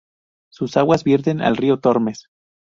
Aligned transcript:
Sus 0.51 0.77
aguas 0.77 1.03
vierten 1.03 1.43
al 1.43 1.55
río 1.55 1.77
Tormes. 1.77 2.27